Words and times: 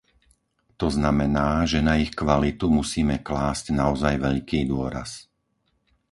To 0.81 0.87
znamená, 0.97 1.49
že 1.71 1.77
na 1.89 1.93
ich 2.03 2.09
kvalitu 2.21 2.65
musíme 2.79 3.15
klásť 3.29 3.65
naozaj 3.81 4.13
veľký 4.27 4.59
dôraz. 4.71 5.09